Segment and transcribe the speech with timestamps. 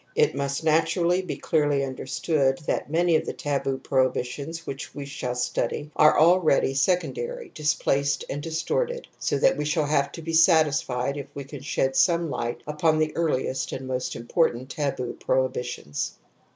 [0.15, 5.35] It must naturally be clearly understood that many of the taboo prohibitions which we shaU
[5.35, 11.17] study are already secondary, displaced and distorted, so that we shall have to be satisfied
[11.17, 16.13] if we can shed some light upon the earliest and most important taboo prohibitions.